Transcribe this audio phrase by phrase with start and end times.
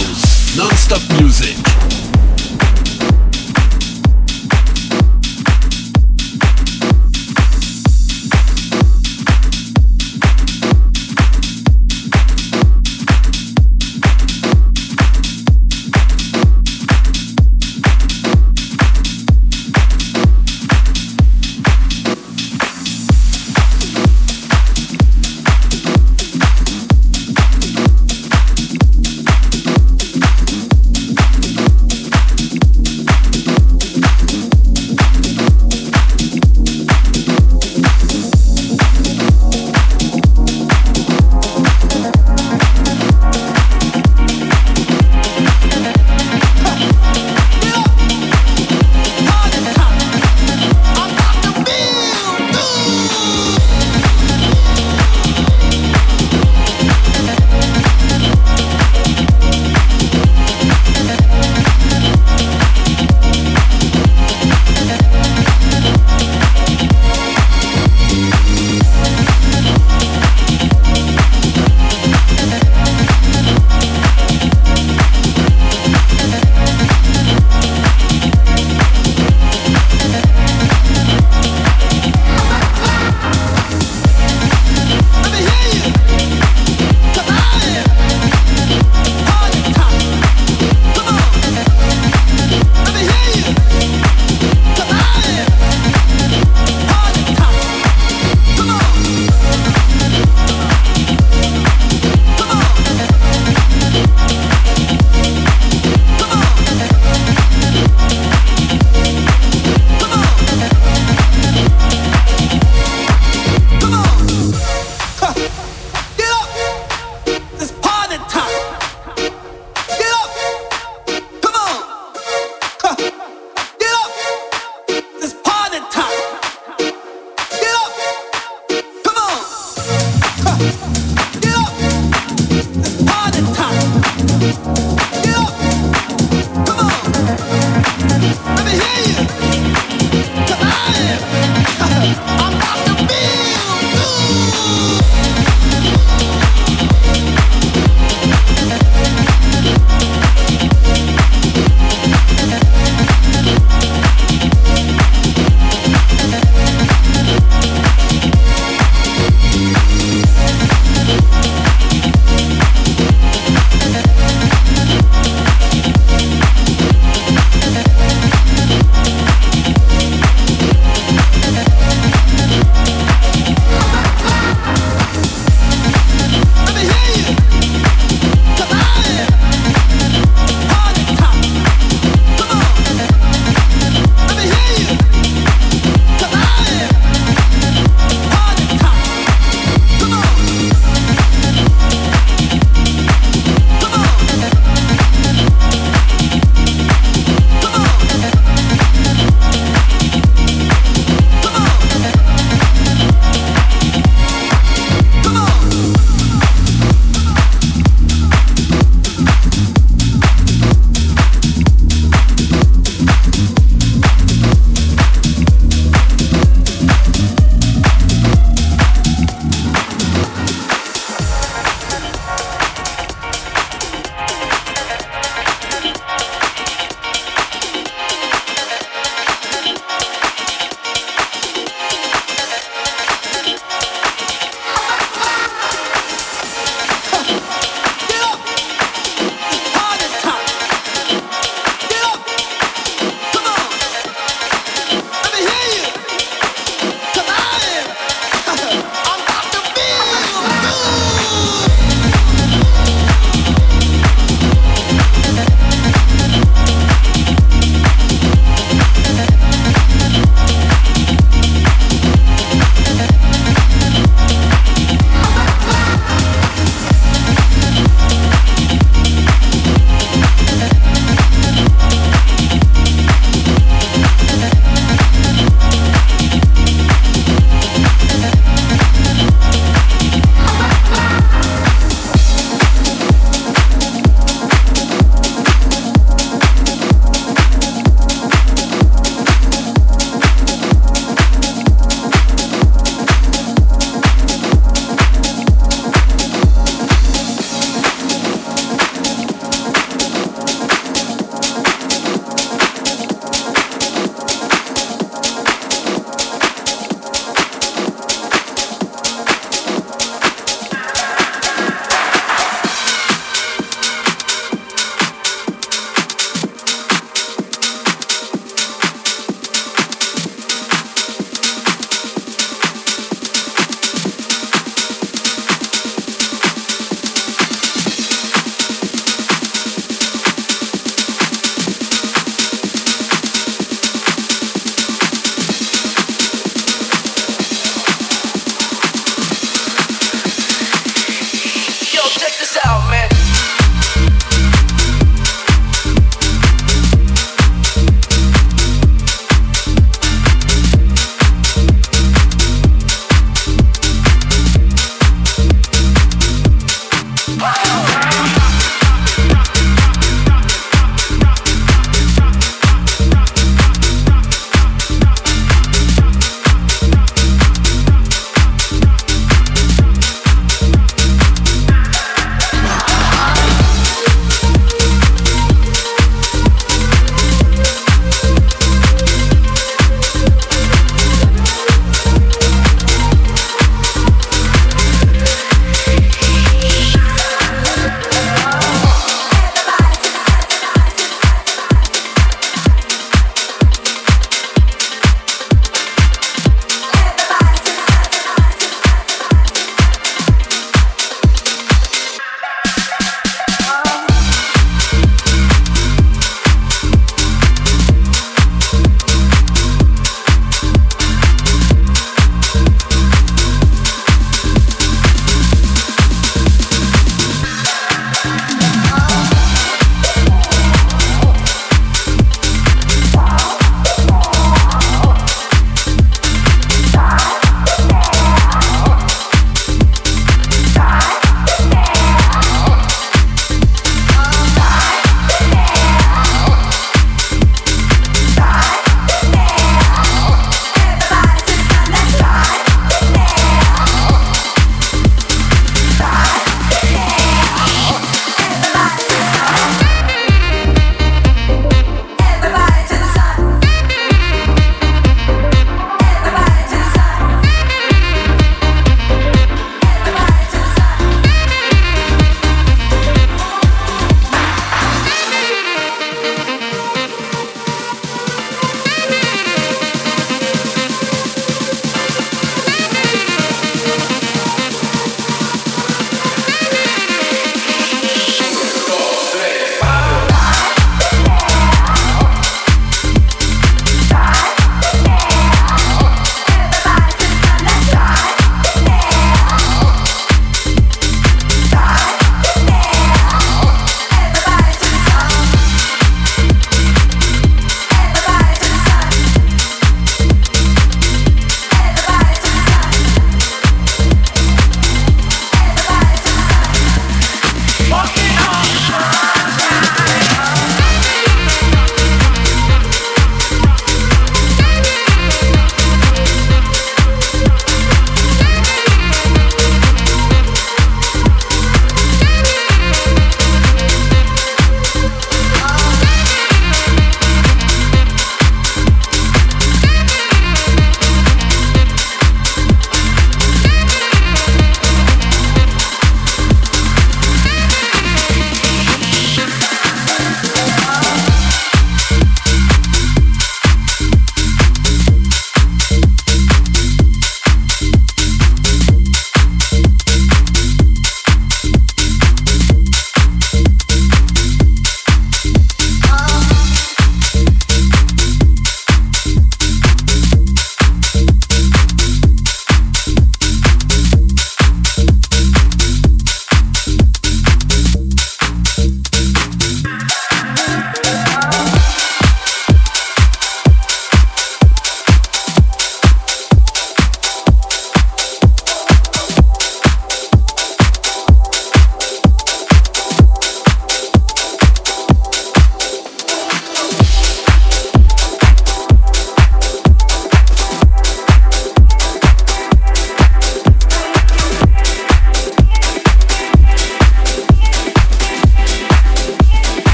[0.00, 1.99] house, non-stop music.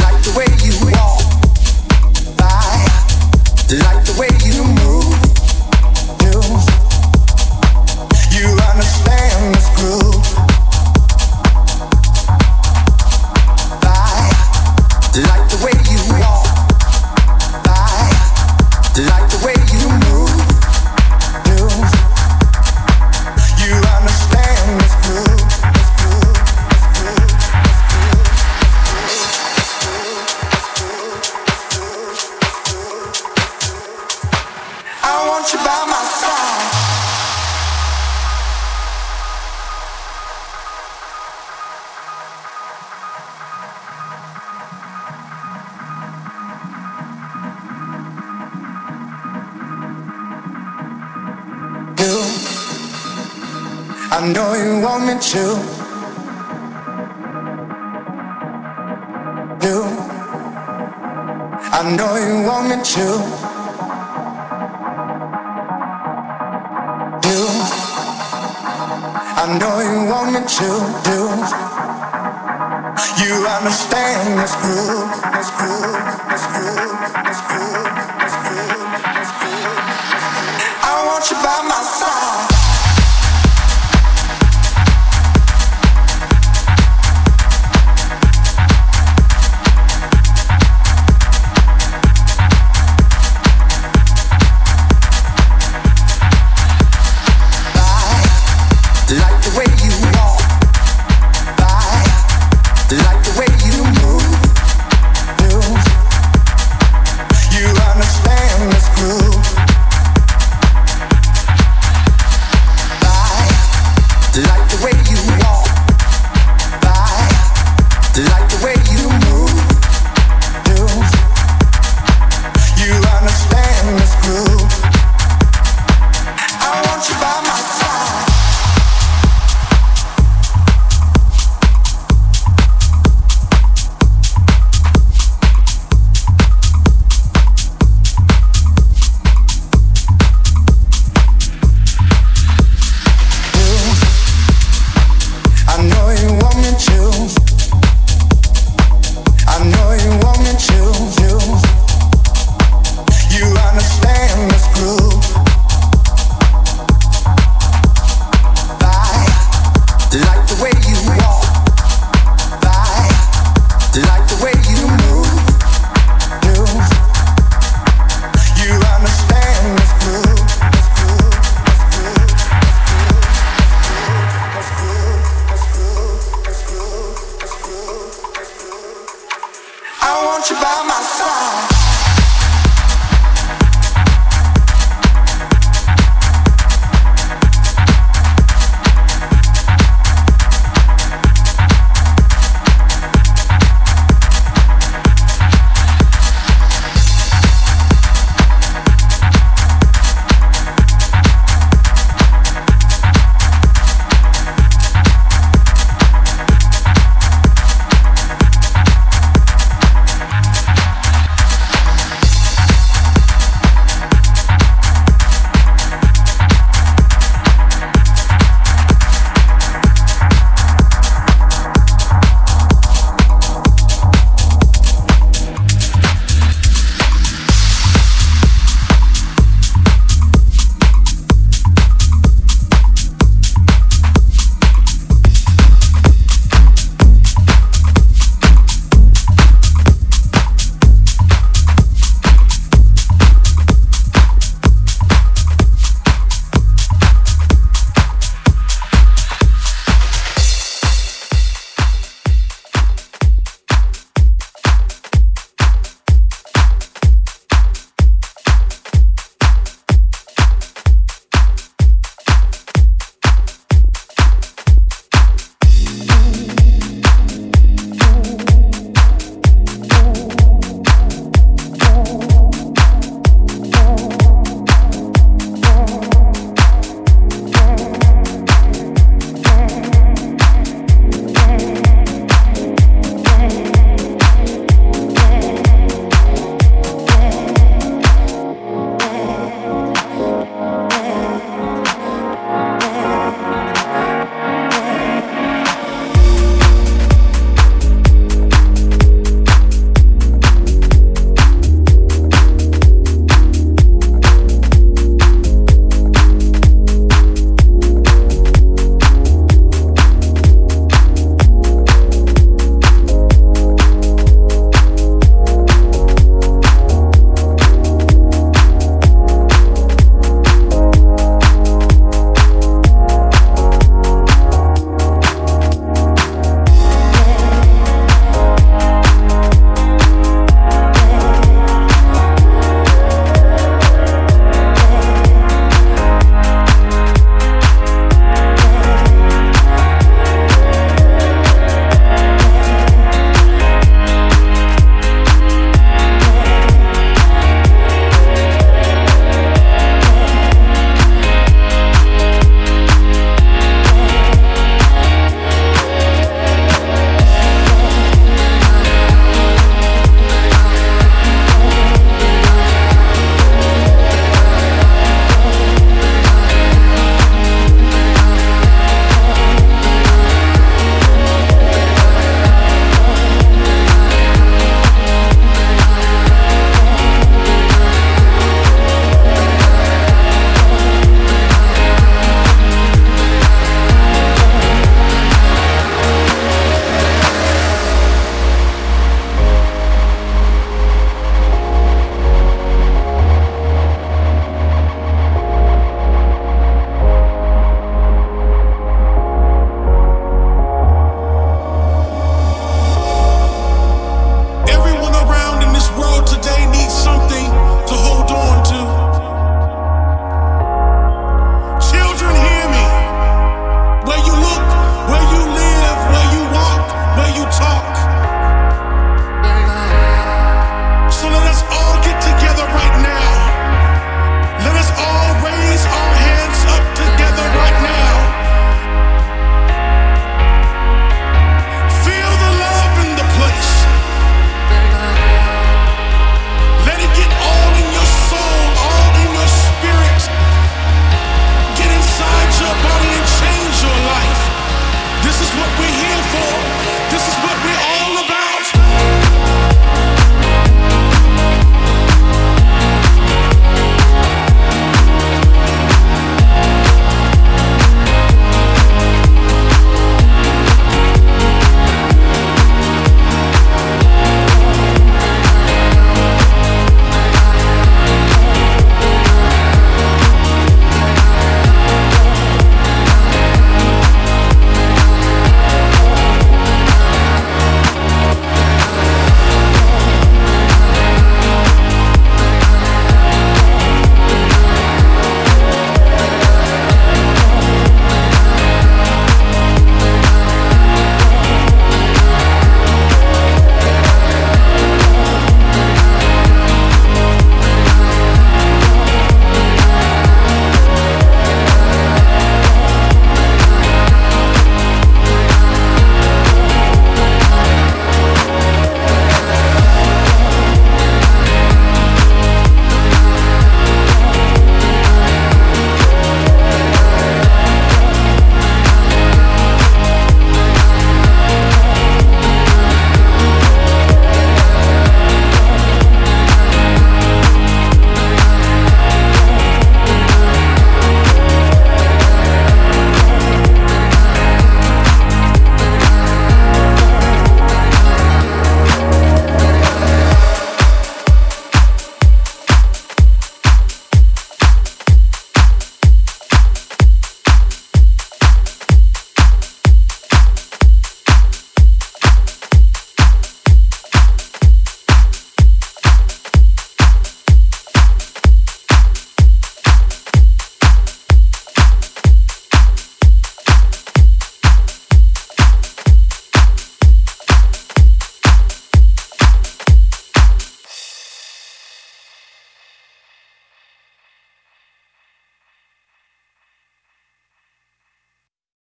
[0.00, 0.91] Like the way you